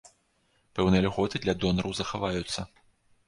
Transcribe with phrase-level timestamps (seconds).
[0.77, 2.59] Пэўныя льготы для донараў захаваюцца.